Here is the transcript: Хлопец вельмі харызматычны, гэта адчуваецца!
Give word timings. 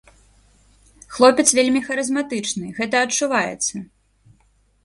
Хлопец 1.17 1.45
вельмі 1.59 1.81
харызматычны, 1.89 2.65
гэта 2.81 2.95
адчуваецца! 3.09 3.75